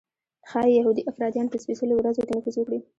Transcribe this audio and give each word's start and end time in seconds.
ښایي 0.49 0.73
یهودي 0.79 1.01
افراطیان 1.09 1.47
په 1.49 1.57
سپېڅلو 1.63 1.93
ورځو 1.97 2.25
کې 2.27 2.35
نفوذ 2.37 2.55
وکړي. 2.57 2.79